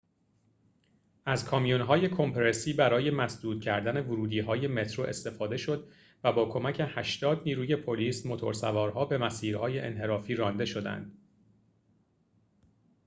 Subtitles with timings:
[1.25, 5.87] از کامیون‌های کمپرسی برای مسدود کردن ورودی‌های مترو استفاده شد
[6.23, 11.17] و با کمک ۸۰ نیروی پلیس موتورسوارها به مسیرهای انحرافی رانده شدند